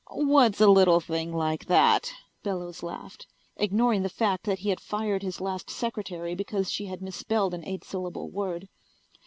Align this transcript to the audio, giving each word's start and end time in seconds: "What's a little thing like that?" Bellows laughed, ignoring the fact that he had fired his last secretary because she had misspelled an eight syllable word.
"What's 0.09 0.59
a 0.59 0.65
little 0.65 0.99
thing 0.99 1.31
like 1.31 1.65
that?" 1.65 2.11
Bellows 2.41 2.81
laughed, 2.81 3.27
ignoring 3.55 4.01
the 4.01 4.09
fact 4.09 4.45
that 4.47 4.57
he 4.57 4.69
had 4.69 4.79
fired 4.79 5.21
his 5.21 5.39
last 5.39 5.69
secretary 5.69 6.33
because 6.33 6.71
she 6.71 6.87
had 6.87 7.03
misspelled 7.03 7.53
an 7.53 7.63
eight 7.65 7.83
syllable 7.83 8.27
word. 8.31 8.67